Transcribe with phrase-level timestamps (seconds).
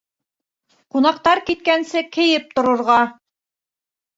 [0.95, 2.99] Ҡунаҡтар киткәнсе кейеп торорға.